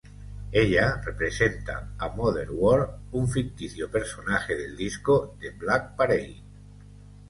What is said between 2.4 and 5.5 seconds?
War, un ficticio personaje del disco